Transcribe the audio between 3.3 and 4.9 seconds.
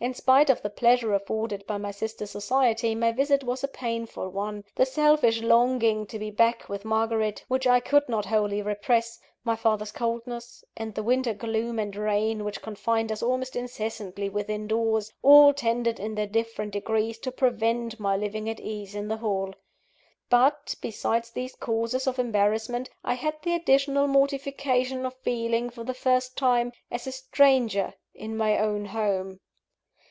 was a painful one. The